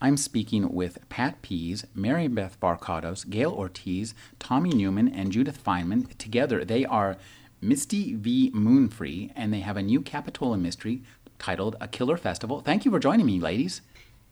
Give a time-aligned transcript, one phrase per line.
[0.00, 6.16] I'm speaking with Pat Pease, Mary Beth Barcados, Gayle Ortiz, Tommy Newman, and Judith Feynman.
[6.18, 7.16] Together, they are
[7.60, 8.52] Misty v.
[8.54, 11.02] Moonfree, and they have a new Capitola mystery
[11.40, 12.60] titled A Killer Festival.
[12.60, 13.80] Thank you for joining me, ladies.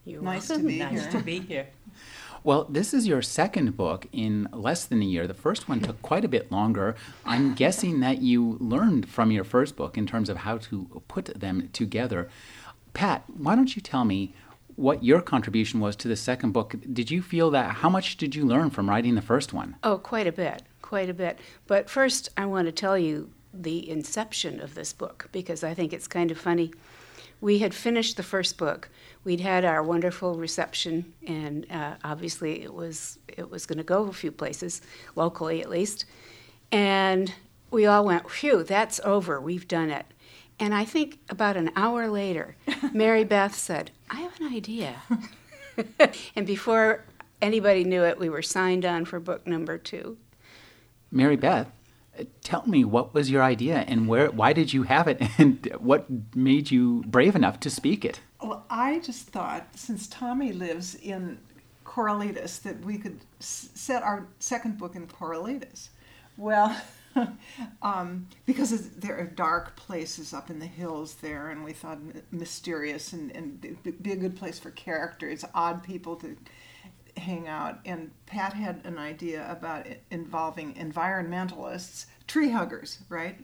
[0.04, 1.10] You're Nice to be nice here.
[1.10, 1.66] to be here.
[2.44, 5.26] Well, this is your second book in less than a year.
[5.26, 6.94] The first one took quite a bit longer.
[7.24, 11.40] I'm guessing that you learned from your first book in terms of how to put
[11.40, 12.28] them together.
[12.94, 14.32] Pat, why don't you tell me
[14.76, 16.76] what your contribution was to the second book?
[16.92, 19.76] Did you feel that how much did you learn from writing the first one?
[19.82, 21.38] Oh, quite a bit, quite a bit.
[21.66, 25.92] But first, I want to tell you the inception of this book because I think
[25.92, 26.72] it's kind of funny.
[27.40, 28.90] We had finished the first book.
[29.24, 34.04] We'd had our wonderful reception, and uh, obviously it was it was going to go
[34.04, 34.82] a few places,
[35.14, 36.04] locally at least.
[36.70, 37.32] And
[37.70, 39.40] we all went, "Phew, that's over.
[39.40, 40.06] We've done it."
[40.58, 42.56] And I think about an hour later,
[42.92, 44.96] Mary Beth said, "I have an idea."
[46.36, 47.04] and before
[47.42, 50.16] anybody knew it, we were signed on for book number two.
[51.10, 51.70] Mary Beth,
[52.18, 55.68] uh, tell me what was your idea and where why did you have it and
[55.78, 58.20] what made you brave enough to speak it?
[58.42, 61.38] Well, I just thought since Tommy lives in
[61.84, 65.88] Corralitos that we could s- set our second book in Corralitos.
[66.36, 66.76] Well,
[67.82, 71.98] um, because there are dark places up in the hills there, and we thought
[72.30, 73.60] mysterious and, and
[74.02, 76.36] be- a good place for characters, odd people to
[77.16, 77.78] hang out.
[77.84, 83.38] And Pat had an idea about involving environmentalists, tree huggers, right?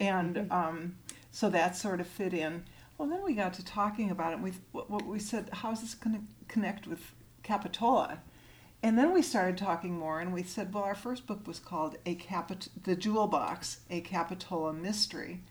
[0.00, 0.96] And um,
[1.30, 2.64] so that sort of fit in.
[2.96, 4.40] Well, then we got to talking about it.
[4.40, 6.22] We what we said, how's this going to
[6.52, 7.12] connect with
[7.44, 8.18] Capitola?
[8.82, 11.96] And then we started talking more, and we said, well, our first book was called
[12.06, 15.42] a Capit- the Jewel Box, a Capitola mystery,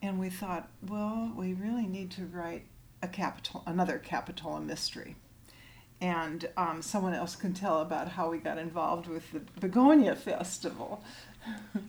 [0.00, 2.64] and we thought, well, we really need to write
[3.02, 5.16] a Capitola, another Capitola mystery
[6.00, 11.02] and um, someone else can tell about how we got involved with the Begonia Festival.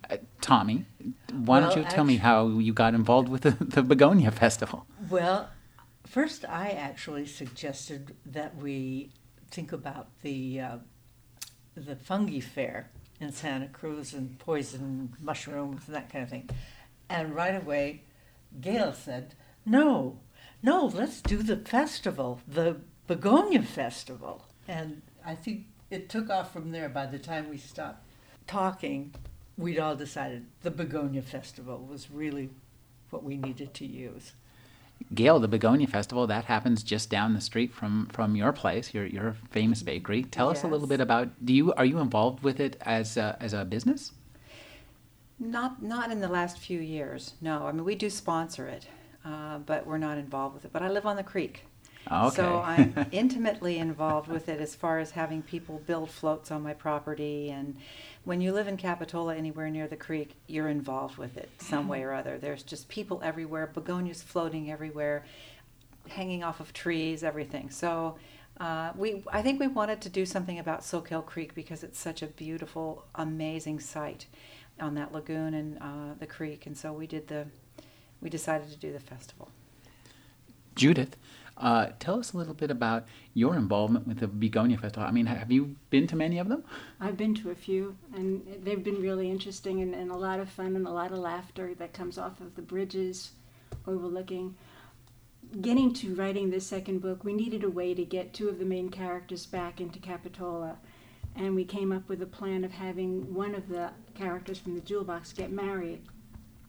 [0.10, 0.86] Uh, Tommy,
[1.32, 4.86] why don't Well, you tell me how you got involved with the, the Begonia Festival?
[5.10, 5.50] Well,
[6.06, 9.12] first I actually suggested that we
[9.50, 10.78] think about the uh,
[11.76, 16.50] the fungi fair in Santa Cruz and poison mushrooms and that kind of thing.
[17.10, 18.04] And right away,
[18.60, 20.20] Gayle said, "No,
[20.62, 26.72] no, let's do the festival, the Begonia Festival." And I think it took off from
[26.72, 26.90] there.
[26.90, 28.06] By the time we stopped
[28.46, 29.14] talking,
[29.58, 32.50] we'd all decided the Begonia Festival was really
[33.10, 34.34] what we needed to use.
[35.14, 39.06] Gayle, the Begonia Festival, that happens just down the street from, from your place, your,
[39.06, 40.24] your famous bakery.
[40.24, 43.38] Tell us a little bit about, do you, are you involved with it as a,
[43.40, 44.12] as a business?
[45.40, 47.34] Not not in the last few years.
[47.42, 48.88] No, I mean we do sponsor it,
[49.24, 50.74] uh, but we're not involved with it.
[50.74, 51.64] But I live on the creek,
[52.12, 52.36] Okay.
[52.36, 56.74] so I'm intimately involved with it as far as having people build floats on my
[56.74, 57.50] property.
[57.50, 57.78] And
[58.24, 62.04] when you live in Capitola, anywhere near the creek, you're involved with it some way
[62.04, 62.38] or other.
[62.38, 65.26] There's just people everywhere, begonias floating everywhere,
[66.10, 67.70] hanging off of trees, everything.
[67.70, 68.18] So.
[68.60, 72.24] Uh, we, I think we wanted to do something about Soquel Creek because it's such
[72.24, 74.26] a beautiful, amazing site
[74.80, 77.46] on that lagoon and uh, the creek, and so we did the,
[78.22, 79.50] we decided to do the festival.
[80.76, 81.18] Judith,
[81.60, 85.08] uh, tell us a little bit about your involvement with the Begonia Festival.
[85.08, 86.64] I mean, have you been to many of them?
[87.00, 90.50] I've been to a few, and they've been really interesting and, and a lot of
[90.50, 93.32] fun and a lot of laughter that comes off of the bridges
[93.88, 94.56] overlooking.
[95.62, 98.66] Getting to writing this second book, we needed a way to get two of the
[98.66, 100.78] main characters back into Capitola,
[101.36, 104.82] and we came up with a plan of having one of the characters from the
[104.82, 106.02] Jewel Box get married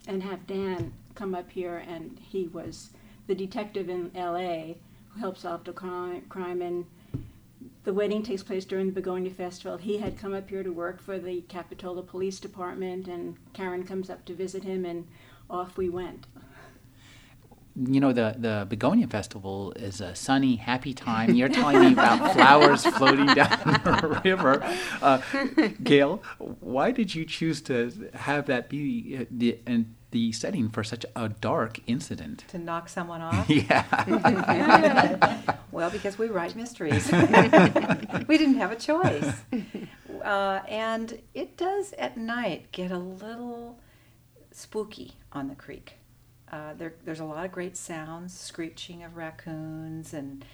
[0.06, 2.90] and have Dan come up here, and he was
[3.28, 4.78] the detective in L.A.
[5.10, 6.86] who helps solve the crime, crime and
[7.84, 9.78] the wedding takes place during the Begonia Festival.
[9.78, 14.10] He had come up here to work for the Capitola Police Department, and Karen comes
[14.10, 15.06] up to visit him, and
[15.48, 16.26] off we went.
[17.76, 21.34] You know, the, the Begonia Festival is a sunny, happy time.
[21.34, 24.60] You're telling me about flowers floating down the river.
[25.00, 25.22] Uh,
[25.82, 26.22] Gayle,
[26.60, 31.04] why did you choose to have that be uh, the, and the setting for such
[31.14, 32.44] a dark incident?
[32.48, 33.48] To knock someone off?
[33.48, 33.84] Yeah.
[35.72, 37.10] well, because we write mysteries.
[37.12, 39.42] we didn't have a choice.
[40.22, 43.78] Uh, and it does at night get a little
[44.50, 45.94] spooky on the creek.
[46.50, 50.44] Uh, there, there's a lot of great sounds, screeching of raccoons, and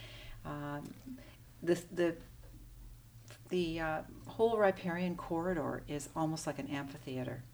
[0.45, 0.93] um,
[1.63, 2.17] the the
[3.51, 7.45] the uh, whole riparian corridor is almost like an amphitheater.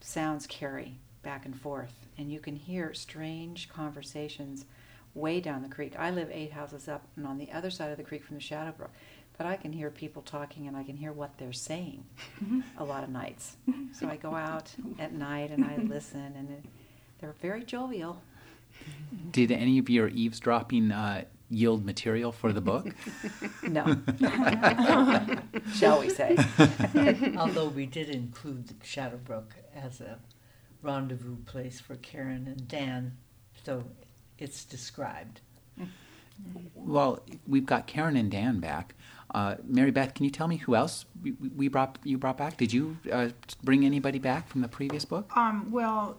[0.00, 4.64] Sounds carry back and forth, and you can hear strange conversations
[5.14, 5.94] way down the creek.
[5.98, 8.42] I live eight houses up and on the other side of the creek from the
[8.42, 8.90] Shadowbrook,
[9.36, 12.04] but I can hear people talking and I can hear what they're saying
[12.78, 13.56] a lot of nights.
[13.92, 16.64] So I go out at night and I listen, and it,
[17.20, 18.22] they're very jovial.
[19.30, 22.88] Did any of your eavesdropping uh, yield material for the book?
[23.68, 23.84] No,
[25.74, 26.36] shall we say?
[27.38, 30.18] Although we did include Shadowbrook as a
[30.82, 33.16] rendezvous place for Karen and Dan,
[33.64, 33.84] so
[34.38, 35.40] it's described.
[36.74, 38.94] Well, we've got Karen and Dan back.
[39.34, 42.56] Uh, Mary Beth, can you tell me who else we, we brought you brought back?
[42.56, 43.30] Did you uh,
[43.62, 45.30] bring anybody back from the previous book?
[45.36, 46.18] Um, well,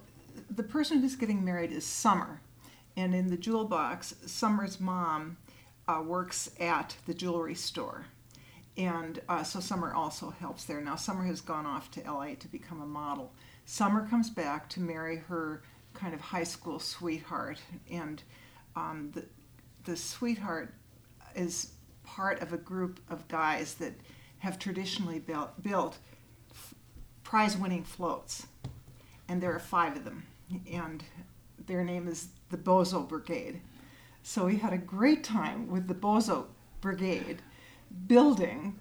[0.49, 2.41] the person who's getting married is Summer.
[2.95, 5.37] And in the jewel box, Summer's mom
[5.87, 8.05] uh, works at the jewelry store.
[8.77, 10.81] And uh, so Summer also helps there.
[10.81, 13.31] Now, Summer has gone off to LA to become a model.
[13.65, 15.63] Summer comes back to marry her
[15.93, 17.59] kind of high school sweetheart.
[17.89, 18.21] And
[18.75, 19.25] um, the,
[19.85, 20.73] the sweetheart
[21.35, 21.73] is
[22.03, 23.93] part of a group of guys that
[24.39, 25.97] have traditionally built, built
[27.23, 28.47] prize winning floats.
[29.27, 30.25] And there are five of them.
[30.71, 31.03] And
[31.65, 33.61] their name is the Bozo Brigade.
[34.21, 36.45] So we had a great time with the Bozo
[36.81, 37.41] Brigade
[38.07, 38.79] building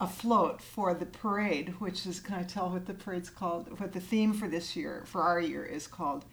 [0.00, 3.80] a float for the parade, which is, can I tell what the parade's called?
[3.80, 6.24] What the theme for this year, for our year, is called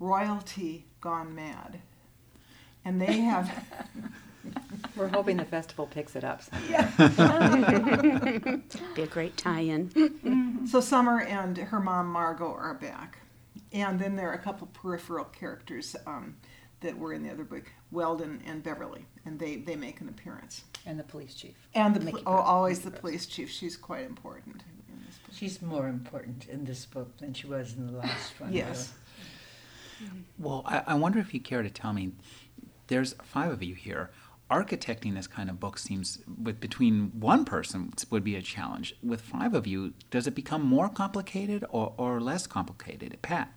[0.00, 1.80] Royalty Gone Mad.
[2.84, 3.64] And they have.
[4.96, 6.42] We're hoping the festival picks it up.
[6.68, 6.90] Yeah.
[8.94, 10.66] Be a great tie-in.
[10.68, 13.18] so Summer and her mom Margot are back,
[13.72, 16.34] and then there are a couple peripheral characters um,
[16.82, 20.64] that were in the other book, Weldon and Beverly, and they they make an appearance.
[20.84, 21.54] And the police chief.
[21.74, 22.48] And the Mickey pol- oh, Mouse.
[22.48, 23.50] always the police chief.
[23.50, 25.34] She's quite important in this book.
[25.34, 28.52] She's more important in this book than she was in the last one.
[28.52, 28.92] Yes.
[30.02, 30.18] Mm-hmm.
[30.38, 32.12] Well, I, I wonder if you care to tell me.
[32.88, 34.10] There's five of you here.
[34.50, 38.94] Architecting this kind of book seems, with between one person, would be a challenge.
[39.02, 43.16] With five of you, does it become more complicated or, or less complicated?
[43.22, 43.50] Pat.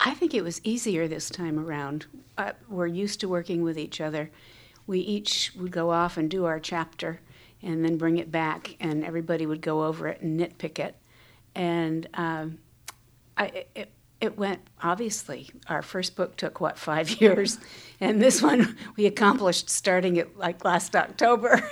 [0.00, 2.06] I think it was easier this time around.
[2.36, 4.30] Uh, we're used to working with each other.
[4.86, 7.20] We each would go off and do our chapter
[7.62, 10.94] and then bring it back, and everybody would go over it and nitpick it.
[11.54, 12.58] And um,
[13.36, 13.90] I, it,
[14.20, 17.58] it went, obviously, our first book took, what, five years?
[18.00, 21.68] And this one we accomplished starting it like last October.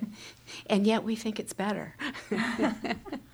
[0.66, 1.94] and yet we think it's better.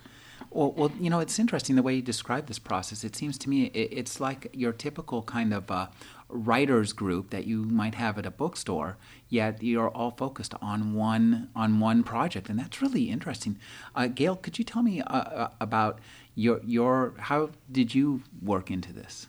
[0.53, 3.03] Well, well, you know, it's interesting the way you describe this process.
[3.03, 5.87] It seems to me it, it's like your typical kind of uh,
[6.29, 8.97] writers group that you might have at a bookstore.
[9.29, 13.57] Yet you're all focused on one on one project, and that's really interesting.
[13.95, 15.99] Uh, Gayle, could you tell me uh, uh, about
[16.35, 19.27] your your how did you work into this?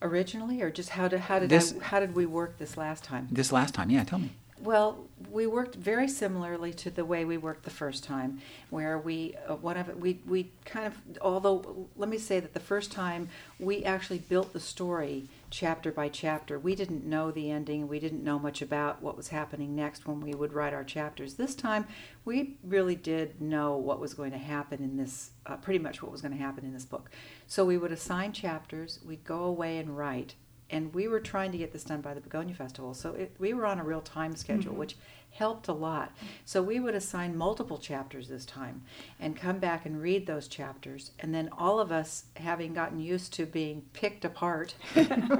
[0.00, 3.02] Originally, or just how did how did This- I, how did we work this last
[3.02, 3.26] time?
[3.30, 4.30] This last time, yeah, tell me.
[4.64, 8.40] Well, we worked very similarly to the way we worked the first time,
[8.70, 12.60] where we uh, one of we we kind of although let me say that the
[12.60, 13.28] first time
[13.58, 16.58] we actually built the story chapter by chapter.
[16.58, 17.88] We didn't know the ending.
[17.88, 21.34] We didn't know much about what was happening next when we would write our chapters.
[21.34, 21.86] This time,
[22.24, 26.10] we really did know what was going to happen in this, uh, pretty much what
[26.10, 27.10] was going to happen in this book.
[27.46, 28.98] So we would assign chapters.
[29.06, 30.34] We'd go away and write
[30.74, 33.54] and we were trying to get this done by the Begonia Festival, so it, we
[33.54, 34.80] were on a real time schedule, Mm-hmm.
[34.80, 34.96] which
[35.30, 36.12] helped a lot.
[36.44, 38.82] So we would assign multiple chapters this time
[39.18, 43.32] and come back and read those chapters, and then all of us, having gotten used
[43.34, 44.74] to being picked apart,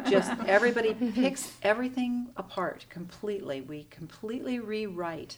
[0.08, 3.60] just everybody picks everything apart completely.
[3.60, 5.36] We completely rewrite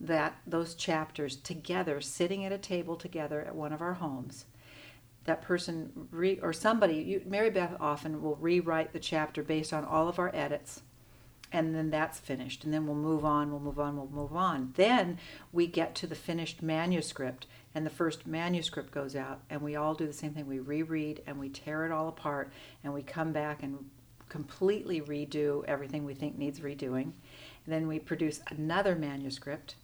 [0.00, 4.44] that those chapters together, sitting at a table together at one of our homes
[5.28, 9.84] that person re, or somebody you, mary beth often will rewrite the chapter based on
[9.84, 10.82] all of our edits
[11.52, 14.72] and then that's finished and then we'll move on we'll move on we'll move on.
[14.76, 15.18] Then
[15.52, 19.94] we get to the finished manuscript and the first manuscript goes out and we all
[19.94, 20.46] do the same thing.
[20.46, 22.52] We reread and we tear it all apart
[22.84, 23.88] and we come back and
[24.28, 27.12] completely redo everything we think needs redoing.
[27.64, 29.76] And then we produce another manuscript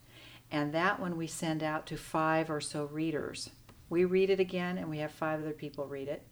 [0.51, 3.49] and that one we send out to five or so readers
[3.89, 6.23] we read it again and we have five other people read it.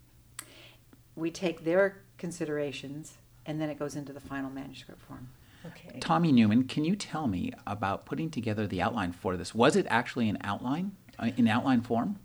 [1.15, 5.29] We take their considerations and then it goes into the final manuscript form.
[5.65, 5.99] Okay.
[5.99, 9.55] Tommy Newman, can you tell me about putting together the outline for this?
[9.55, 12.19] Was it actually an outline, uh, in outline form?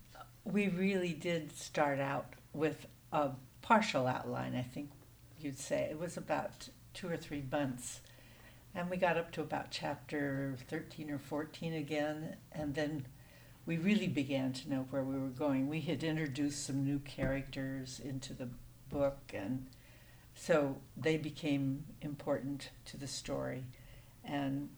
[0.45, 3.31] We really did start out with a
[3.63, 4.91] partial outline, I think
[5.39, 5.89] you'd say.
[5.91, 8.01] It was about two or three months.
[8.75, 13.07] And we got up to about chapter 13 or 14 again, and then
[13.69, 15.69] we really began to know where we were going.
[15.69, 18.49] We had introduced some new characters into the
[18.89, 19.67] book, and
[20.35, 23.65] so they became important to the story.
[24.25, 24.71] And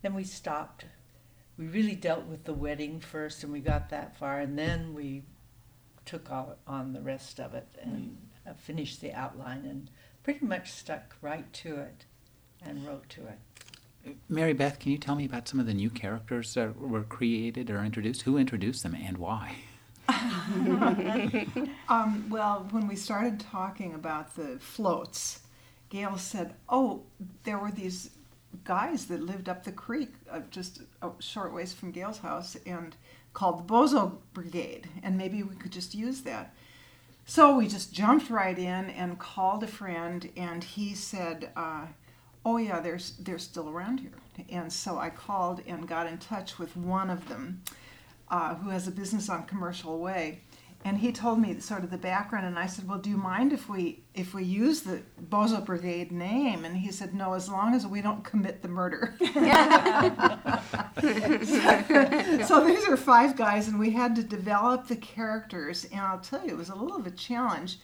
[0.00, 0.84] then we stopped.
[1.58, 5.24] We really dealt with the wedding first, and we got that far, and then we
[6.04, 8.16] took on the rest of it and
[8.48, 9.90] uh, finished the outline and
[10.22, 12.04] pretty much stuck right to it
[12.64, 13.40] and wrote to it.
[14.28, 17.70] Mary Beth, can you tell me about some of the new characters that were created
[17.70, 18.22] or introduced?
[18.22, 19.56] Who introduced them and why?
[21.88, 25.40] Um, well, when we started talking about the floats,
[25.88, 27.02] Gayle said, "Oh,
[27.44, 28.10] there were these
[28.64, 32.96] guys that lived up the creek, uh, just a short ways from Gayle's house, and
[33.34, 36.54] called the Bozo Brigade, and maybe we could just use that."
[37.24, 41.86] So we just jumped right in and called a friend, and he said, uh,
[42.46, 44.12] "Oh yeah, they're they're still around here."
[44.48, 47.62] And so I called and got in touch with one of them,
[48.30, 50.42] uh, who has a business on Commercial Way,
[50.84, 52.46] and he told me sort of the background.
[52.46, 56.12] And I said, "Well, do you mind if we if we use the Bozo Brigade
[56.12, 59.16] name?" And he said, "No, as long as we don't commit the murder."
[62.46, 65.84] so these are five guys, and we had to develop the characters.
[65.90, 67.78] And I'll tell you, it was a little of a challenge.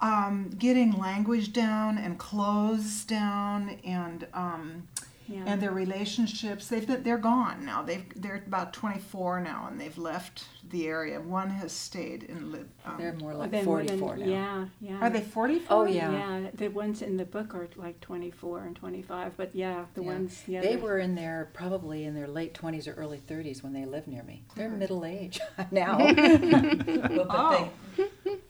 [0.00, 4.88] Um, getting language down and clothes down and um,
[5.26, 5.42] Yeah.
[5.46, 9.98] and their relationships they've been, they're gone now they've they're about 24 now and they've
[9.98, 13.98] left the area one has stayed and lived um, They're more like Then more than-
[13.98, 14.26] 44 now.
[14.26, 15.00] Yeah, yeah.
[15.00, 16.12] are they 44 Oh, yeah.
[16.12, 20.06] Yeah, the ones in the book are like 24 and 25, but yeah, the Yeah.
[20.06, 20.42] ones.
[20.46, 23.84] Yeah, They were in their probably in their late 20s or early 30s when they
[23.84, 24.42] lived near me.
[24.56, 25.98] They're middle age now.
[25.98, 27.70] Well, but Oh.
[27.96, 28.05] they,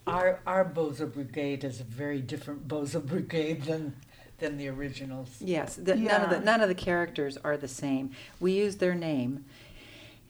[0.06, 3.96] our our Bozo Brigade is a very different Bozo Brigade than
[4.38, 5.28] than the originals.
[5.40, 8.10] yes, the, none of the none of the characters are the same.
[8.40, 9.44] We use their name,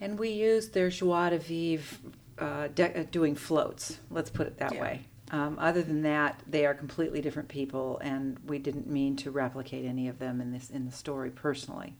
[0.00, 1.98] and we use their joie de vivre,
[2.38, 3.98] uh, de- uh, doing floats.
[4.10, 4.80] Let's put it that Yeah.
[4.80, 5.00] way.
[5.32, 9.84] Um, other than that, they are completely different people, and we didn't mean to replicate
[9.84, 11.96] any of them in this in the story personally.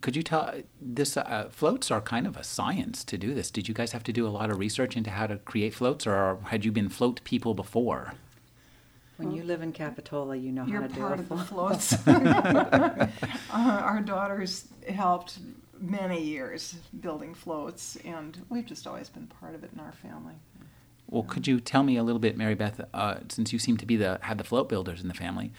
[0.00, 3.50] Could you tell this uh, floats are kind of a science to do this?
[3.50, 6.06] Did you guys have to do a lot of research into how to create floats,
[6.06, 8.14] or had you been float people before?
[9.16, 11.92] When you live in Capitola, you know you're how to do part of the floats
[12.06, 13.08] uh,
[13.50, 15.38] our daughters helped
[15.80, 20.34] many years building floats and we've just always been part of it in our family
[21.08, 23.86] Well, could you tell me a little bit, Mary Beth, uh, since you seem to
[23.86, 25.52] be the have the float builders in the family,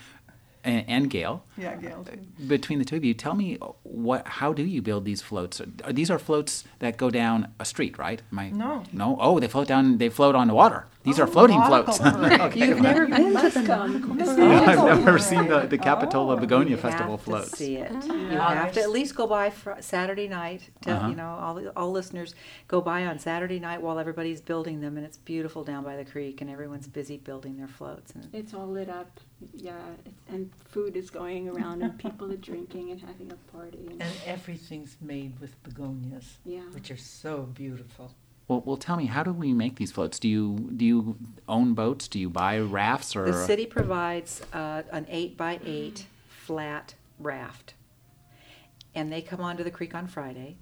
[0.68, 2.20] and, and Gayle, yeah gayle too.
[2.48, 5.62] between the two of you, tell me what how do you build these floats?
[5.62, 8.22] Are, these are floats that go down a street, right?
[8.32, 8.84] I, No.
[8.94, 9.18] No.
[9.20, 9.98] Oh, they float down.
[9.98, 10.86] They float on the water.
[11.08, 12.02] These are Oh, floating floats.
[12.02, 12.68] okay.
[12.68, 17.12] You've never been to the I've never seen the, the Capitola Oh, Begonia You Festival
[17.16, 17.58] have floats.
[17.58, 17.92] See it.
[18.06, 18.54] You Yeah.
[18.54, 20.70] have to at least go by fr- Saturday night.
[20.82, 21.08] Tell Uh-huh.
[21.10, 22.36] you know all all listeners
[22.68, 26.04] go by on Saturday night while everybody's building them, and it's beautiful down by the
[26.06, 28.12] creek, and everyone's busy building their floats.
[28.14, 29.20] And It's all lit up,
[29.54, 29.80] yeah,
[30.28, 33.88] and food is going around, and people are drinking and having a party.
[33.92, 36.62] And, And everything's made with begonias, yeah.
[36.74, 38.12] which are so beautiful.
[38.48, 40.20] Well, well, tell me, how do we make these floats?
[40.20, 41.18] Do you do you
[41.50, 42.08] own boats?
[42.08, 43.25] Do you buy rafts or?
[43.25, 47.74] the city provides uh, an eight by eight flat raft,
[48.96, 50.58] and they come onto the creek on Friday,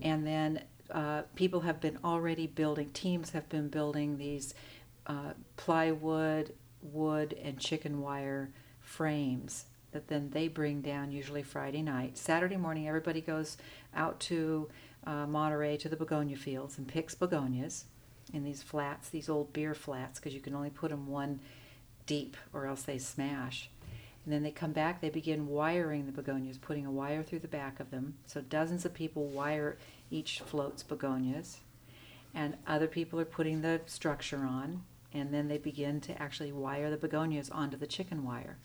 [0.00, 2.90] and then uh, people have been already building.
[2.90, 4.54] Teams have been building these
[5.08, 12.18] uh, plywood, wood, and chicken wire frames that then they bring down usually Friday night.
[12.18, 13.56] Saturday morning, everybody goes
[13.94, 14.68] out to
[15.06, 17.84] uh, Monterey to the begonia fields and picks begonias
[18.32, 21.40] in these flats, these old beer flats, because you can only put them one
[22.06, 23.70] deep or else they smash.
[24.24, 27.48] And then they come back, they begin wiring the begonias, putting a wire through the
[27.48, 28.14] back of them.
[28.26, 29.78] So dozens of people wire
[30.10, 31.60] each float's begonias.
[32.34, 34.82] And other people are putting the structure on.
[35.14, 38.58] And then they begin to actually wire the begonias onto the chicken wire.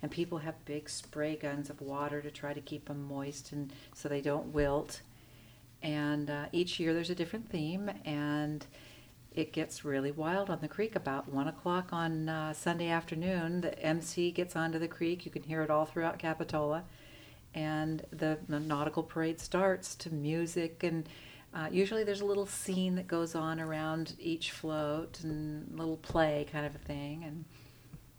[0.00, 3.72] And people have big spray guns of water to try to keep them moist and
[3.94, 5.00] so they don't wilt.
[5.82, 8.66] And uh, each year there's a different theme, and
[9.34, 13.60] it gets really wild on the creek about one o'clock on uh, Sunday afternoon.
[13.60, 15.24] The MC gets onto the creek.
[15.24, 16.82] You can hear it all throughout Capitola,
[17.54, 21.08] and the, the nautical parade starts to music and.
[21.54, 26.46] Uh, usually there's a little scene that goes on around each float and little play
[26.52, 27.42] kind of a thing and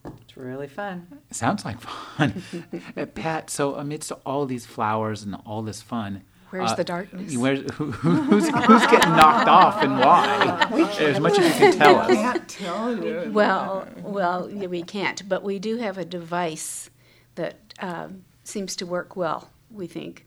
[0.06, 1.08] It's really fun.
[1.32, 2.44] Sounds like fun.
[2.98, 7.36] Uh, Pat, so amidst all these flowers and all this fun, Where's uh, the darkness?
[7.38, 10.68] Where's, who, who's, who's getting knocked off and why?
[11.00, 12.08] As much as you can tell us.
[12.14, 13.32] Can't tell you.
[13.32, 16.90] Well, well, yeah, we can't, but we do have a device
[17.36, 20.26] that um, seems to work well, we think.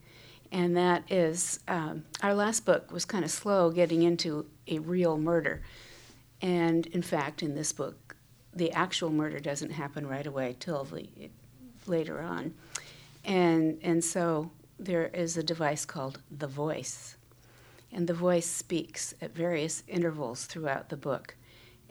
[0.51, 5.17] And that is, um, our last book was kind of slow getting into a real
[5.17, 5.61] murder.
[6.41, 8.12] And in fact, in this book,
[8.55, 11.07] the actual murder doesn't happen right away till the,
[11.87, 12.53] later on.
[13.25, 17.15] And, and so there is a device called the voice.
[17.91, 21.35] And the voice speaks at various intervals throughout the book.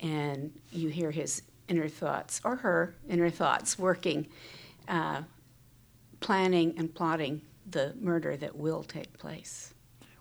[0.00, 4.26] And you hear his inner thoughts, or her inner thoughts, working,
[4.88, 5.22] uh,
[6.20, 7.40] planning and plotting
[7.70, 9.71] the murder that will take place.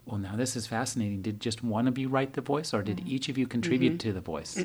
[0.05, 1.21] Well, now this is fascinating.
[1.21, 4.11] Did just one of you write the voice, or did each of you contribute to
[4.13, 4.55] the voice?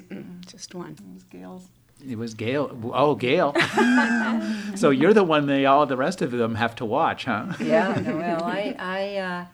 [0.47, 0.93] Just one.
[0.93, 1.69] It was Gayle's.
[2.07, 2.79] It was Gayle.
[2.93, 3.55] Oh, Gayle.
[4.77, 7.53] so you're the one they all the rest of them have to watch, huh?
[7.59, 9.45] Yeah, no, well, I, I, uh,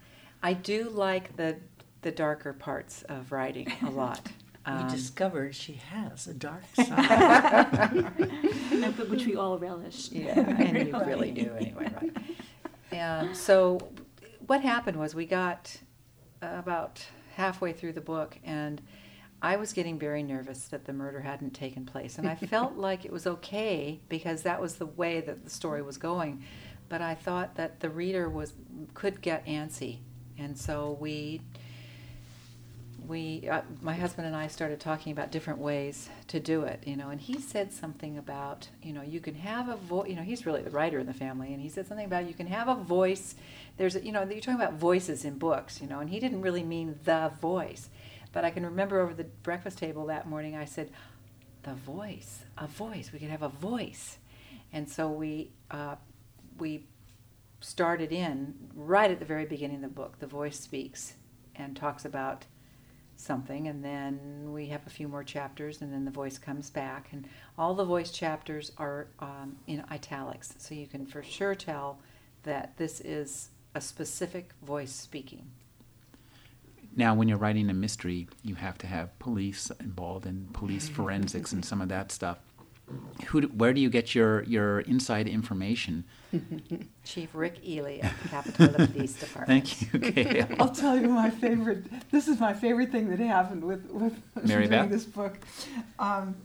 [0.42, 1.56] I do like the,
[2.02, 4.28] the darker parts of writing a lot.
[4.64, 8.12] We Um, discovered she has a dark side.
[8.96, 10.08] But which we all relish.
[10.12, 12.16] Yeah, and you really do anyway, right?
[12.92, 13.32] Yeah.
[13.32, 13.80] So,
[14.52, 15.78] what happened was we got
[16.42, 17.02] about
[17.36, 18.82] halfway through the book, and
[19.40, 23.06] I was getting very nervous that the murder hadn't taken place, and I felt like
[23.06, 26.44] it was okay because that was the way that the story was going.
[26.90, 28.52] But I thought that the reader was
[28.92, 30.00] could get antsy,
[30.36, 31.40] and so we
[33.08, 36.96] we uh, my husband and I started talking about different ways to do it, you
[36.96, 40.22] know, and he said something about, you know, you can have a voice, you know,
[40.22, 42.68] he's really the writer in the family, and he said something about you can have
[42.68, 43.34] a voice.
[43.76, 46.62] There's, you know, you're talking about voices in books, you know, and he didn't really
[46.62, 47.88] mean the voice,
[48.32, 50.90] but I can remember over the breakfast table that morning, I said,
[51.62, 53.10] the voice, a voice.
[53.12, 54.18] We could have a voice,
[54.72, 55.96] and so we uh,
[56.58, 56.86] we
[57.60, 60.18] started in right at the very beginning of the book.
[60.18, 61.14] The voice speaks
[61.54, 62.46] and talks about
[63.16, 67.08] something and then we have a few more chapters and then the voice comes back
[67.12, 71.98] and all the voice chapters are um, in italics so you can for sure tell
[72.42, 75.46] that this is a specific voice speaking
[76.94, 81.52] Now, when you're writing a mystery, you have to have police involved and police forensics
[81.52, 82.38] and some of that stuff.
[83.28, 86.04] Who, do, where do you get your, your inside information?
[87.04, 90.48] chief rick ehle at the capitola police department Thank you, Gayle.
[90.58, 91.84] I'll tell you my favorite.
[92.10, 94.90] This is my favorite thing that happened with with Mary doing Beth?
[94.90, 95.38] this book.
[95.98, 96.36] Um,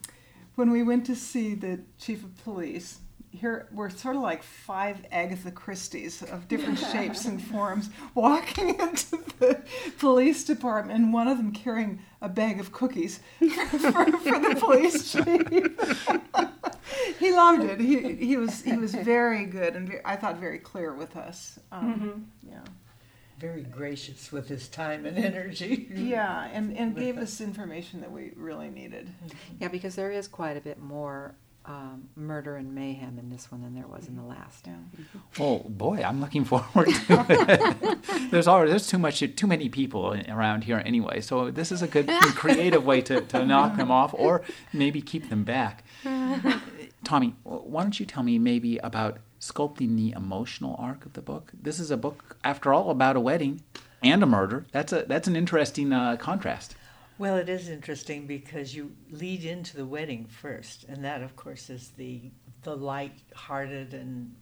[0.56, 3.00] when we went to see the chief of police,
[3.40, 9.18] here we're sort of like five Agatha Christie's of different shapes and forms walking into
[9.40, 9.62] the
[10.00, 13.48] police department, and one of them carrying a bag of cookies for,
[13.80, 16.18] for, for the police chief.
[17.20, 17.80] he loved it.
[17.80, 21.60] He, he was he was very good and ve- I thought very clear with us.
[21.72, 22.60] Um, Yeah.
[23.40, 25.88] Very gracious with his time and energy.
[25.94, 29.12] Yeah, and, and gave us information that we really needed.
[29.60, 31.36] yeah because there is quite a bit more
[31.68, 34.76] um, murder and mayhem in this one than there was in the last Yeah.
[35.40, 38.32] Oh boy, I'm looking forward to it.
[38.32, 41.88] there's already there's too much too many people around here anyway, so this is a
[41.88, 45.84] good creative way to, to knock them off or maybe keep them back.
[47.04, 51.52] Tommy, why don't you tell me maybe about sculpting the emotional arc of the book?
[51.54, 53.62] This is a book, after all, about a wedding
[54.02, 54.66] and a murder.
[54.72, 56.76] That's a that's an interesting uh, contrast.
[57.20, 61.70] Well, it is interesting because you lead into the wedding first, and that, of course,
[61.72, 62.30] is the
[62.62, 64.36] the light-hearted, and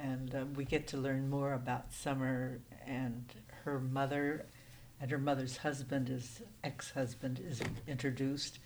[0.00, 3.24] and uh, we get to learn more about Summer and
[3.64, 4.46] her mother,
[5.00, 8.60] and her mother's husband is ex-husband is introduced,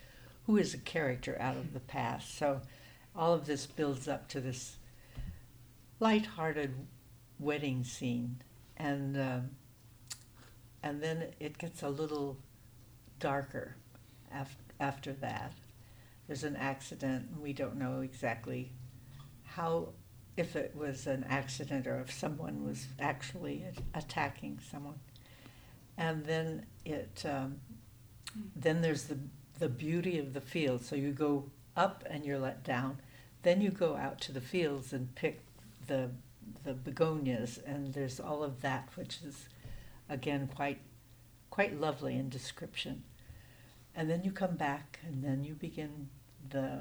[0.45, 2.37] who is a character out of the past.
[2.37, 2.61] So,
[3.15, 4.77] all of this builds up to this
[5.99, 6.75] light-hearted
[7.39, 8.43] wedding scene,
[8.77, 9.51] and um,
[10.83, 12.37] and then it gets a little
[13.19, 13.77] darker
[14.33, 15.53] af- after that.
[16.27, 18.73] There's an accident, and we don't know exactly
[19.45, 19.91] how,
[20.37, 24.99] if it was an accident or if someone was actually attacking someone.
[25.97, 27.61] And then it, um,
[28.55, 29.19] then there's the
[29.59, 30.85] the beauty of the field.
[30.85, 32.99] So you go up and you're let down.
[33.43, 35.43] Then you go out to the fields and pick
[35.87, 36.11] the
[36.65, 39.49] the begonias, and there's all of that, which is
[40.09, 40.81] again quite
[41.51, 43.05] quite lovely in description.
[43.95, 46.09] And then you come back, and then you begin
[46.51, 46.81] the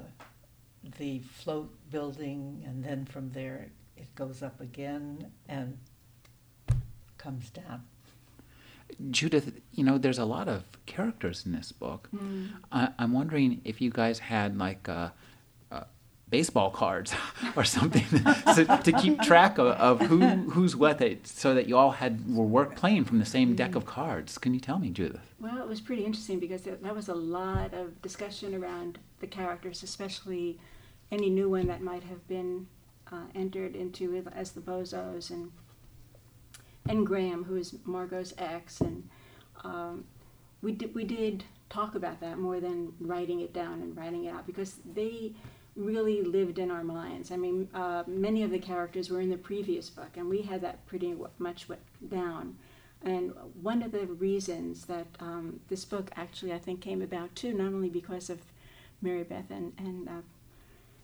[0.98, 5.78] the float building, and then from there it goes up again and
[7.18, 7.84] comes down.
[9.10, 12.08] Judith, you know, there's a lot of characters in this book.
[12.16, 12.46] Hmm.
[12.70, 15.12] I, I'm wondering if you guys had like a, a,
[16.28, 17.14] baseball cards
[17.56, 18.04] or something
[18.54, 22.34] so, to keep track of, of who who's what they, so that you all had
[22.34, 24.38] were work playing from the same deck of cards.
[24.38, 25.34] Can you tell me judith?
[25.40, 29.82] Well, it was pretty interesting because that was a lot of discussion around the characters,
[29.82, 30.58] especially
[31.10, 32.66] any new one that might have been
[33.12, 35.52] uh, entered into as the Bozos and
[36.88, 39.08] and Graham, who is Margot's ex, and
[39.64, 40.04] um,
[40.62, 44.30] we did we did talk about that more than writing it down and writing it
[44.30, 45.32] out because they
[45.76, 47.30] really lived in our minds.
[47.30, 50.62] I mean, uh, many of the characters were in the previous book, and we had
[50.62, 51.66] that pretty much
[52.08, 52.56] down.
[53.02, 57.52] And one of the reasons that um, this book actually, I think, came about too,
[57.52, 58.40] not only because of
[59.02, 60.22] Mary Beth and and, uh,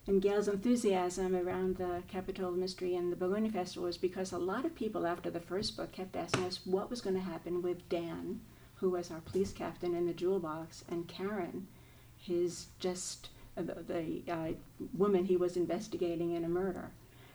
[0.06, 4.64] and Gail's enthusiasm around the Capitola Mystery and the Begonia Festival, was because a lot
[4.64, 7.88] of people after the first book kept asking us what was going to happen with
[7.88, 8.40] Dan,
[8.76, 11.68] who was our police captain in the jewel box, and Karen,
[12.16, 14.53] his just the, the uh,
[14.97, 16.91] woman he was investigating in a murder.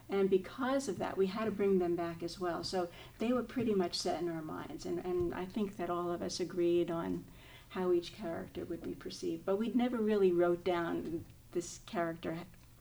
[0.10, 2.64] And because of that, we had to bring them back as well.
[2.64, 2.88] So
[3.20, 4.86] they were pretty much set in our minds.
[4.86, 7.26] And, and I think that all of us agreed on
[7.70, 9.46] how each character would be perceived.
[9.46, 12.38] But we'd never really wrote down this character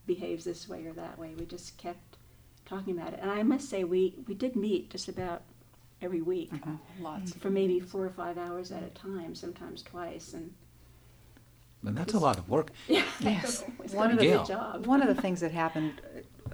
[0.07, 1.35] behaves this way or that way.
[1.37, 2.17] We just kept
[2.65, 3.19] talking about it.
[3.21, 5.43] And I must say, we, we did meet just about
[6.03, 6.53] every week
[7.01, 7.33] Lots.
[7.35, 10.35] for maybe four or five hours at a time, sometimes twice.
[10.35, 10.53] And
[11.87, 13.63] but that's a lot of work Yes.
[13.93, 14.39] One of of a Gayle.
[14.41, 14.87] good job.
[14.87, 16.03] One of the things that happened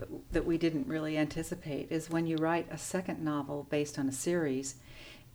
[0.01, 4.09] uh, that we didn't really anticipate is when you write a second novel based on
[4.09, 4.77] a series,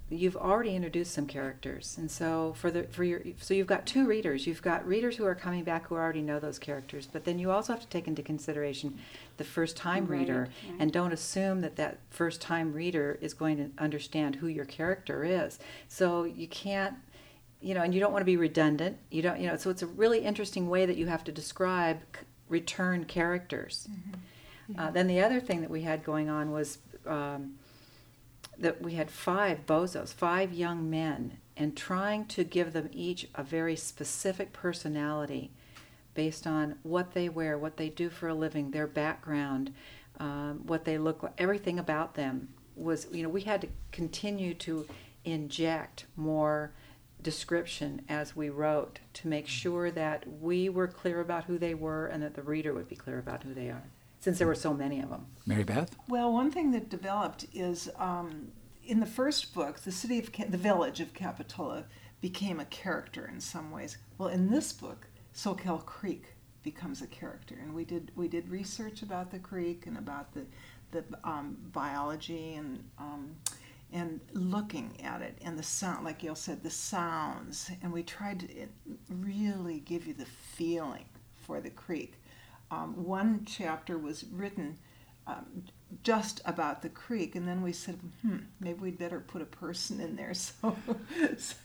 [0.10, 4.08] you've already introduced some characters, and so for the for your so you've got two
[4.08, 4.48] readers.
[4.48, 7.52] You've got readers who are coming back who already know those characters, but then you
[7.52, 8.98] also have to take into consideration
[9.38, 10.76] the first time Right, reader, right.
[10.80, 15.24] and don't assume that that first time reader is going to understand who your character
[15.26, 15.60] is.
[15.90, 16.96] So you can't
[17.62, 18.98] you know, and you don't want to be redundant.
[19.10, 22.00] You don't, you know, so it's a really interesting way that you have to describe
[22.16, 23.88] c- return characters.
[24.78, 27.56] Uh, then the other thing that we had going on was um,
[28.58, 33.44] that we had five bozos, five young men, and trying to give them each a
[33.44, 35.52] very specific personality
[36.14, 39.74] based on what they wear, what they do for a living, their background,
[40.20, 44.54] um, what they look like, everything about them was, you know, we had to continue
[44.54, 44.86] to
[45.24, 46.72] inject more
[47.22, 52.06] description as we wrote to make sure that we were clear about who they were
[52.08, 54.74] and that the reader would be clear about who they are, since there were so
[54.74, 55.26] many of them.
[55.46, 58.52] mary beth Well, one thing that developed is um,
[58.86, 61.86] in the first book, the city of Ca- the village of Capitola
[62.22, 63.98] became a character in some ways.
[64.18, 69.02] Well, in this book, Soquel Creek becomes a character, and we did we did research
[69.02, 70.46] about the creek and about the
[70.92, 73.36] the um, biology and um,
[73.92, 78.42] and looking at it and the sound, like Gayle said, the sounds, and we tried
[78.42, 78.48] to
[79.10, 82.16] really give you the feeling for the creek.
[82.70, 84.78] Um, one chapter was written
[85.26, 85.64] um,
[86.04, 90.00] just about the creek, and then we said, hmm, maybe we'd better put a person
[90.00, 90.34] in there.
[90.34, 90.76] So,
[91.38, 91.56] so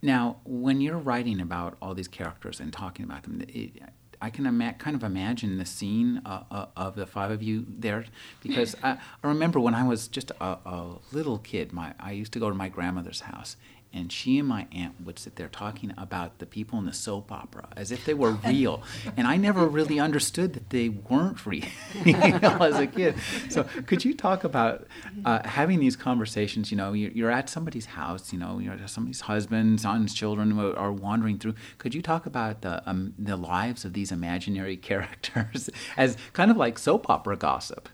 [0.00, 3.82] Now, when you're writing about all these characters and talking about them, it,
[4.20, 7.66] I can ima- kind of imagine the scene uh, uh, of the five of you
[7.68, 8.04] there,
[8.42, 12.32] because I, I remember when I was just a, a little kid, my I used
[12.32, 13.56] to go to my grandmother's house,
[13.92, 17.32] and she and my aunt would sit there talking about the people in the soap
[17.32, 18.82] opera as if they were real,
[19.16, 21.64] and I never really understood that they weren't real
[22.04, 23.16] you know, as a kid.
[23.48, 24.86] So, could you talk about
[25.24, 26.70] uh, having these conversations?
[26.70, 28.32] You know, you're, you're at somebody's house.
[28.32, 31.54] You know, you're somebody's husband, sons, children are wandering through.
[31.78, 36.56] Could you talk about the um, the lives of these imaginary characters as kind of
[36.56, 37.88] like soap opera gossip?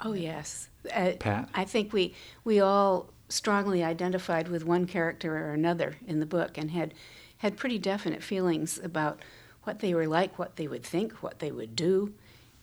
[0.00, 1.48] Oh yes, uh, Pat?
[1.54, 6.58] I think we we all strongly identified with one character or another in the book,
[6.58, 6.94] and had
[7.38, 9.20] had pretty definite feelings about
[9.64, 12.12] what they were like, what they would think, what they would do.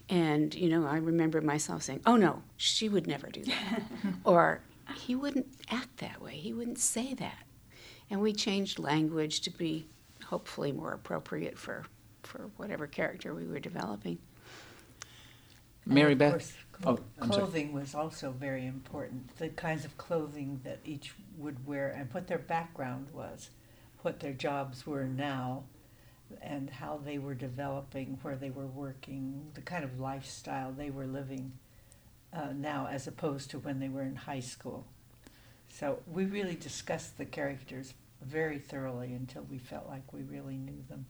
[0.10, 3.84] And you know, I remember myself saying, "Oh no, she would never do that,"
[4.24, 4.62] or
[4.96, 6.36] he wouldn't act that way.
[6.36, 7.44] He wouldn't say that.
[8.10, 9.88] And we changed language to be
[10.26, 11.86] hopefully more appropriate for
[12.24, 14.18] for whatever character we were developing.
[15.90, 16.32] Mary Beth?
[16.32, 16.54] course,
[16.86, 17.30] Oh, clo- sorry.
[17.30, 19.36] clothing was also very important.
[19.38, 23.50] The kinds of clothing that each would wear and what their background was,
[24.02, 25.64] what their jobs were now,
[26.42, 31.08] and how they were developing, where they were working, the kind of lifestyle they were
[31.08, 31.52] living
[32.32, 34.86] uh, now as opposed to when they were in high school.
[35.70, 40.84] So we really discussed the characters very thoroughly until we felt like we really knew
[40.90, 41.06] them.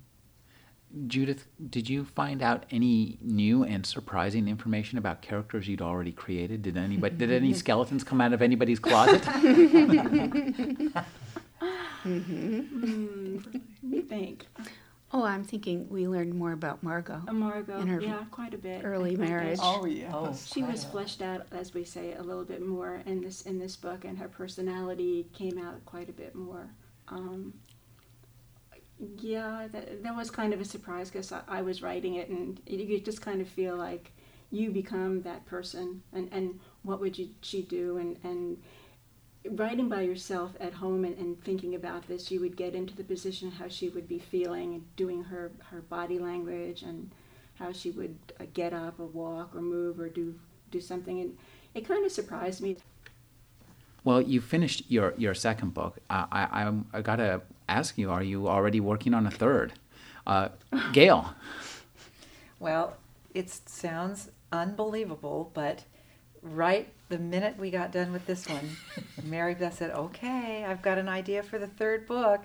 [1.07, 6.63] Judith, did you find out any new and surprising information about characters you'd already created?
[6.63, 9.23] Did anybody did any skeletons come out of anybody's closet?
[12.03, 14.47] Hmm, let me think.
[15.11, 17.21] Oh, I'm thinking we learned more about Margot.
[17.27, 18.85] Uh, Margot, In her yeah, quite a bit.
[18.85, 19.59] early I think that marriage.
[19.61, 20.11] Oh, yeah.
[20.13, 23.57] Oh, she was fleshed out, as we say, a little bit more in this in
[23.57, 26.69] this book, and her personality came out quite a bit more.
[27.07, 27.53] Um,
[29.17, 32.59] yeah, that, that was kind of a surprise because I, I was writing it, and
[32.67, 34.11] you you just kind of feel like
[34.51, 38.57] you become that person, and, and what would you she do, and and
[39.57, 43.03] writing by yourself at home and, and thinking about this, you would get into the
[43.03, 47.09] position of how she would be feeling doing her her body language and
[47.55, 50.35] how she would uh, get up or walk or move or do
[50.71, 51.37] do something, and
[51.73, 52.75] it kind of surprised me.
[54.03, 55.99] Well, you finished your, your second book.
[56.09, 59.73] Uh, I, I, I got to ask you, are you already working on a third?
[60.25, 60.49] Uh,
[60.93, 61.33] Gayle,
[62.59, 62.97] Well,
[63.33, 65.85] it sounds unbelievable, but
[66.41, 68.69] right the minute we got done with this one,
[69.23, 72.41] Mary Beth said, "Okay, I've got an idea for the third book,"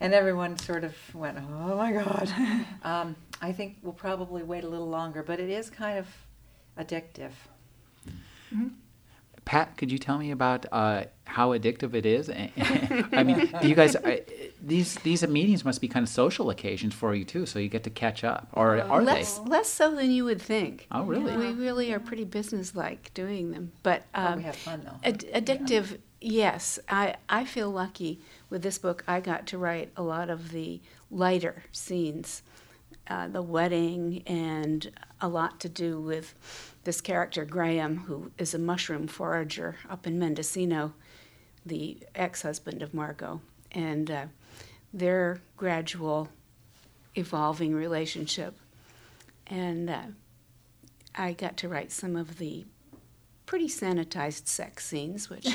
[0.00, 2.32] and everyone sort of went, "Oh my God!"
[2.84, 6.06] Um, I think we'll probably wait a little longer, but it is kind of
[6.78, 7.32] addictive.
[9.44, 12.30] Pat, could you tell me about uh, how addictive it is?
[12.30, 14.22] I mean, do you guys I,
[14.66, 17.84] these these meetings must be kind of social occasions for you too, so you get
[17.84, 19.50] to catch up, or are less they?
[19.50, 20.86] less so than you would think.
[20.90, 21.36] Oh, really?
[21.36, 25.08] We really are pretty businesslike doing them, but But um, we have fun though.
[25.08, 26.78] Ad- addictive, yes.
[26.88, 29.04] I, I feel lucky with this book.
[29.06, 32.42] I got to write a lot of the lighter scenes,
[33.08, 36.34] uh, the wedding, and a lot to do with
[36.84, 40.92] this character, Graham, who is a mushroom forager up in Mendocino,
[41.64, 43.40] the ex husband of Margot,
[43.72, 44.26] and uh,
[44.94, 46.28] their gradual
[47.16, 48.56] evolving relationship.
[49.48, 50.02] And uh,
[51.14, 52.64] I got to write some of the
[53.44, 55.54] pretty sanitized sex scenes, which,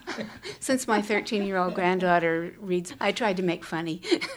[0.60, 4.02] since my 13 year old granddaughter reads, I tried to make funny.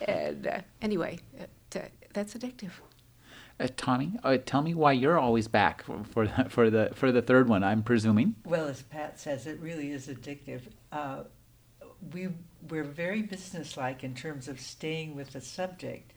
[0.00, 1.80] and uh, anyway, it, uh,
[2.12, 2.72] that's addictive.
[3.60, 7.12] Uh, Tommy, uh, tell me why you're always back for, for the, for the for
[7.12, 7.62] the third one.
[7.62, 8.34] I'm presuming.
[8.46, 10.62] Well, as Pat says, it really is addictive.
[10.90, 11.24] Uh,
[12.12, 12.28] we
[12.68, 16.12] we're very businesslike in terms of staying with the subject,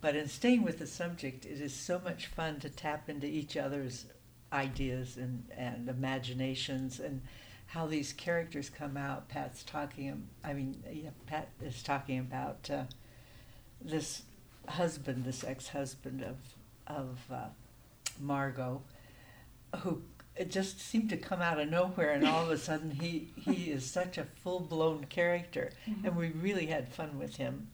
[0.00, 3.56] but in staying with the subject, it is so much fun to tap into each
[3.56, 4.06] other's
[4.52, 7.22] ideas and, and imaginations and
[7.66, 9.28] how these characters come out.
[9.28, 10.28] Pat's talking.
[10.44, 12.84] I mean, yeah, Pat is talking about uh,
[13.80, 14.22] this
[14.68, 16.36] husband, this ex-husband of
[16.86, 17.46] of uh,
[18.20, 18.82] Margot,
[19.78, 20.02] who
[20.36, 23.70] it just seemed to come out of nowhere, and all of a sudden he he
[23.70, 25.70] is such a full blown character,
[26.04, 27.68] and we really had fun with him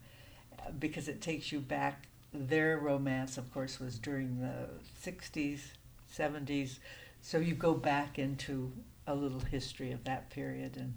[0.79, 2.09] because it takes you back.
[2.33, 4.69] Their romance, of course, was during the
[5.03, 5.61] '60s,
[6.13, 6.79] '70s,
[7.23, 8.73] so you go back into
[9.07, 10.95] a little history of that period, and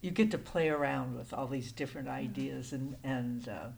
[0.00, 3.48] you get to play around with all these different ideas and and.
[3.48, 3.68] Uh,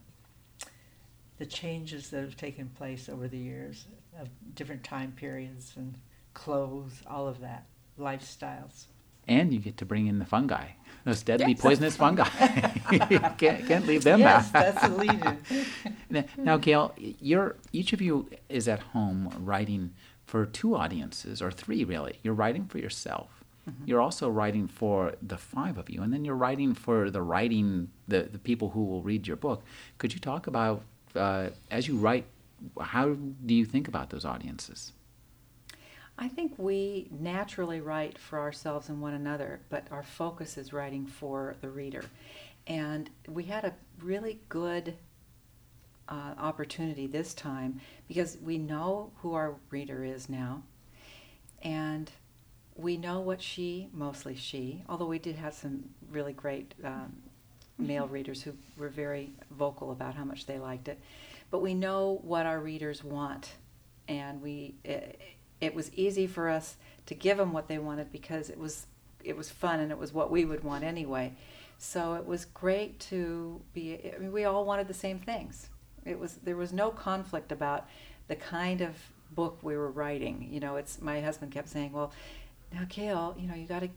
[1.37, 3.87] the changes that have taken place over the years
[4.21, 5.99] of different time periods and
[6.35, 7.65] clothes, all of that,
[7.99, 8.87] lifestyles.
[9.27, 10.67] And you get to bring in the fungi,
[11.05, 11.61] those deadly Yes.
[11.63, 12.25] poisonous fungi.
[13.39, 14.53] can't, can't leave them yes, out.
[14.53, 15.39] that's a lead-in.
[16.11, 19.93] Now- Now, Gayle, you're each of you is at home writing
[20.27, 22.19] for two audiences or three, really.
[22.23, 23.31] You're writing for yourself.
[23.87, 27.89] You're also writing for the five of you, and then you're writing for the writing
[28.07, 29.63] the the people who will read your book.
[29.97, 30.83] Could you talk about
[31.17, 32.27] uh, as you write?
[32.79, 33.15] How
[33.47, 34.93] do you think about those audiences?
[36.17, 41.07] I think we naturally write for ourselves and one another, but our focus is writing
[41.07, 42.05] for the reader.
[42.67, 44.95] And we had a really good
[46.09, 50.63] uh, opportunity this time because we know who our reader is now,
[51.63, 52.11] and
[52.77, 57.15] we know what she, mostly she, although we did have some really great um,
[57.79, 61.01] male readers who were very vocal about how much they liked it,
[61.51, 63.53] but we know what our readers want,
[64.07, 64.75] and we.
[64.85, 65.21] It,
[65.65, 68.87] it was easy for us to give them what they wanted because it was
[69.23, 71.33] it was fun and it was what we would want anyway.
[71.79, 74.13] So it was great to be.
[74.15, 75.69] I mean, we all wanted the same things.
[76.05, 77.89] It was there was no conflict about
[78.29, 78.95] the kind of
[79.33, 80.49] book we were writing.
[80.51, 82.13] You know, it's my husband kept saying, "Well,
[82.73, 83.89] now Gayle, you know, you got to."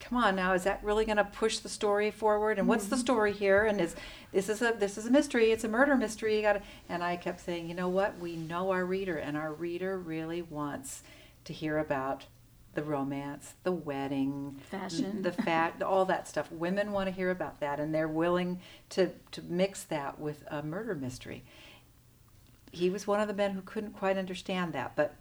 [0.00, 2.58] Come on now, is that really going to push the story forward?
[2.58, 3.00] And what's the mm-hmm.
[3.00, 3.64] story here?
[3.64, 3.96] And is
[4.32, 5.50] this is a this is a mystery?
[5.50, 6.36] It's a murder mystery.
[6.36, 6.62] You got to.
[6.88, 8.18] And I kept saying, you know what?
[8.18, 11.02] We know our reader, and our reader really wants
[11.44, 12.26] to hear about
[12.74, 15.22] the romance, the wedding, Fashion.
[15.22, 16.52] the fat, all that stuff.
[16.52, 20.62] Women want to hear about that, and they're willing to to mix that with a
[20.62, 21.42] murder mystery.
[22.70, 25.16] He was one of the men who couldn't quite understand that, but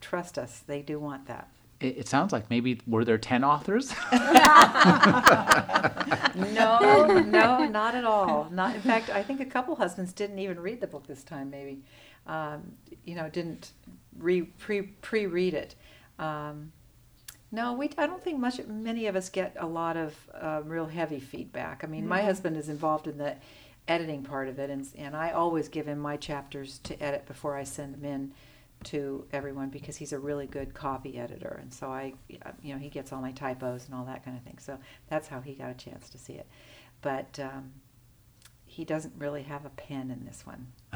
[0.00, 1.48] trust us, they do want that.
[1.80, 3.94] It, it sounds like maybe were there ten authors?
[6.34, 8.48] No, no, not at all.
[8.50, 11.50] Not in fact, I think a couple husbands didn't even read the book this time.
[11.50, 11.82] Maybe,
[12.26, 12.72] um,
[13.04, 13.72] you know, didn't
[14.18, 15.74] re pre pre read it.
[16.18, 16.72] Um,
[17.52, 17.90] no, we.
[17.98, 18.60] I don't think much.
[18.66, 21.82] Many of us get a lot of uh, real heavy feedback.
[21.82, 23.36] I mean, my husband is involved in the
[23.88, 27.56] editing part of it, and and I always give him my chapters to edit before
[27.56, 28.32] I send them in
[28.84, 32.14] to everyone because he's a really good copy editor, and so I,
[32.62, 34.58] you know, he gets all my typos and all that kind of thing.
[34.58, 36.46] So that's how he got a chance to see it,
[37.02, 37.72] but um,
[38.70, 40.68] he doesn't really have a pen in this one.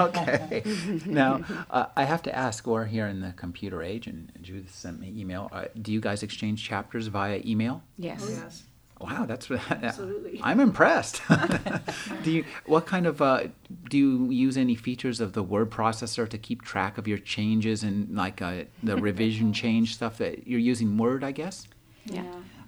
[0.00, 0.62] okay.
[1.06, 5.00] now, uh, I have to ask, we're here in the computer age, and Judith sent
[5.00, 5.48] me email.
[5.50, 7.82] Uh, do you guys exchange chapters via email?
[7.96, 8.26] Yes.
[8.28, 8.64] Yes.
[9.00, 10.40] Wow, that's Absolutely.
[10.42, 11.22] I'm impressed.
[12.22, 12.44] do you?
[12.66, 13.22] What kind of?
[13.22, 13.44] Uh,
[13.88, 17.82] do you use any features of the word processor to keep track of your changes
[17.82, 21.24] and like uh, the revision change stuff that you're using Word?
[21.24, 21.66] I guess.
[22.04, 22.24] Yeah.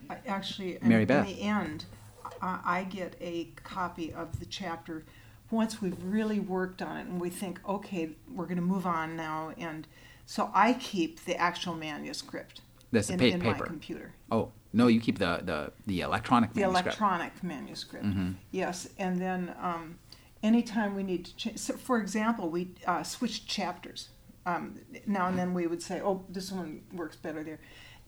[0.09, 1.27] I- Actually, in, Mary in Beth.
[1.27, 1.85] the end,
[2.41, 5.05] I, I get a copy of the chapter
[5.51, 9.17] once we've really worked on it and we think, okay, we're going to move on
[9.17, 9.53] now.
[9.59, 9.87] And
[10.27, 13.67] so I keep the actual manuscript That's the in, pa- in my paper.
[13.67, 14.13] computer.
[14.31, 16.55] Oh no, you keep the the, the electronic manuscript.
[16.55, 17.01] The manuscript.
[17.01, 18.35] electronic manuscript, Mhm.
[18.51, 18.89] yes.
[18.99, 19.99] And then um,
[20.43, 24.09] anytime we need to change, so for example, we uh, switched chapters.
[24.45, 24.75] Um,
[25.07, 27.61] now and then we would say, oh, this one works better there.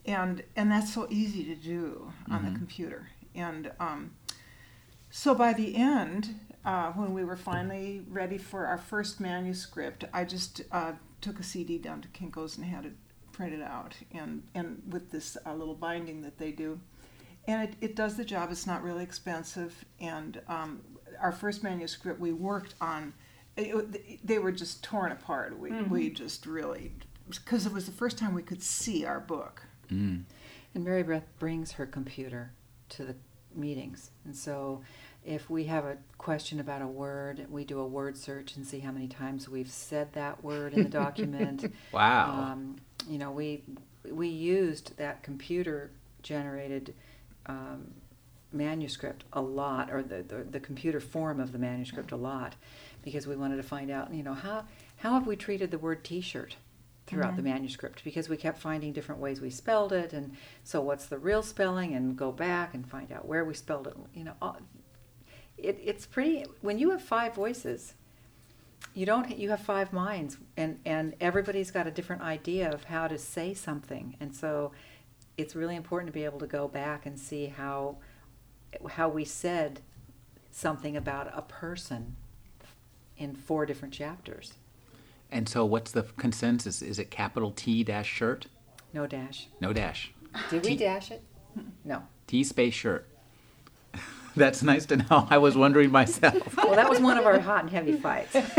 [0.05, 3.09] And, and that's so easy to do on the computer.
[3.33, 4.11] And um,
[5.09, 10.25] so by the end, uh, when we were finally ready for our first manuscript, I
[10.25, 12.93] just uh, took a CD down to Kinko's and had it
[13.35, 16.79] printed out, and and with this uh, little binding that they do,
[17.47, 18.49] and it, it does the job.
[18.51, 20.81] It's not really expensive, and um,
[21.19, 23.13] our first manuscript we worked on,
[23.57, 25.57] it, they were just torn apart.
[25.59, 26.93] We we just really
[27.27, 29.63] because it was the first time we could see our book.
[29.91, 30.23] Mm.
[30.73, 32.51] And Mary Beth brings her computer
[32.89, 33.15] to the
[33.55, 34.11] meetings.
[34.25, 34.81] And so
[35.23, 38.79] if we have a question about a word, we do a word search and see
[38.79, 41.73] how many times we've said that word in the document.
[41.91, 42.51] Wow.
[42.51, 42.75] Um,
[43.09, 43.63] you know, we
[44.09, 45.91] we used that computer
[46.21, 46.93] generated
[47.47, 47.91] um,
[48.51, 52.55] manuscript a lot, or the, the the computer form of the manuscript a lot,
[53.03, 54.65] because we wanted to find out, you know, how
[54.97, 56.55] how have we treated the word T-shirt
[57.07, 58.03] throughout the manuscript?
[58.03, 61.93] Because we kept finding different ways we spelled it, and so what's the real spelling,
[61.93, 63.95] and go back and find out where we spelled it.
[64.13, 64.57] You know, all-
[65.57, 67.93] it, it's pretty when you have five voices
[68.93, 73.07] you don't you have five minds and and everybody's got a different idea of how
[73.07, 74.71] to say something and so
[75.37, 77.97] it's really important to be able to go back and see how
[78.91, 79.81] how we said
[80.51, 82.15] something about a person
[83.17, 84.53] in four different chapters
[85.31, 86.81] And so, what's the consensus?
[86.81, 88.47] Is it capital T dash shirt?
[88.93, 90.11] no dash No dash.
[90.49, 91.21] did we dash it
[91.83, 93.07] no T space shirt.
[94.37, 95.27] That's nice to know.
[95.29, 96.57] I was wondering myself.
[96.63, 98.35] well that was one of our hot and heavy fights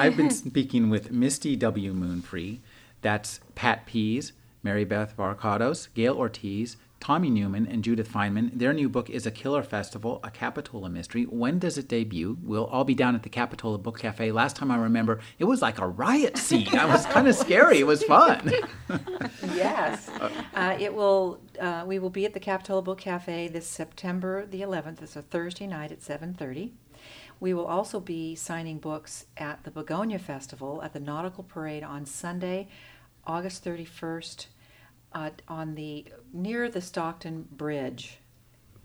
[0.00, 1.92] I've been speaking with Misty W.
[1.92, 2.58] Moonfree.
[3.02, 8.50] That's Pat Pease, Mary Beth Varkados, Gayle Ortiz, Tommy Newman, and Judith Feynman.
[8.58, 11.24] Their new book is A Killer Festival, a Capitola mystery.
[11.24, 12.36] When does it debut?
[12.42, 14.32] We'll all be down at the Capitola Book Cafe.
[14.32, 16.76] Last time I remember, it was like a riot scene.
[16.76, 17.78] I was kind of scary.
[17.78, 18.52] It was fun.
[19.54, 20.08] yes.
[20.54, 21.40] Uh, it will.
[21.60, 25.02] Uh, we will be at the Capitola Book Cafe this September the 11th.
[25.02, 26.72] It's a Thursday night at 7:30.
[27.40, 32.04] We will also be signing books at the Begonia Festival at the Nautical Parade on
[32.04, 32.68] Sunday,
[33.24, 34.46] August 31st,
[35.12, 38.18] uh, on the near the Stockton Bridge,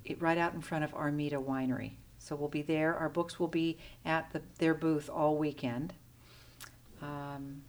[0.05, 1.93] it, right out in front of Armida Winery.
[2.19, 2.95] So we'll be there.
[2.95, 5.93] Our books will be at the, their booth all weekend.
[7.01, 7.63] Um,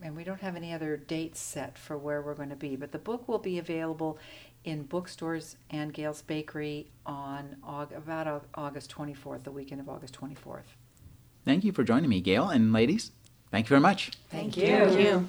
[0.00, 2.92] and we don't have any other dates set for where we're going to be, but
[2.92, 4.18] the book will be available
[4.64, 10.62] in bookstores and Gayle's Bakery on Aug- about August 24th, the weekend of August 24th.
[11.44, 13.12] Thank you for joining me, Gayle and ladies.
[13.50, 14.12] Thank you very much.
[14.30, 15.28] Thank, Thank you.